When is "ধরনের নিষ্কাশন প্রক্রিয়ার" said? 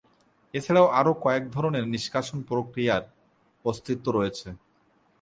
1.55-3.03